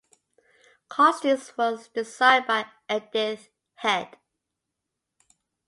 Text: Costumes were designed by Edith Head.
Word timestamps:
Costumes 0.89 1.55
were 1.55 1.77
designed 1.93 2.47
by 2.47 2.65
Edith 2.89 3.49
Head. 3.75 4.17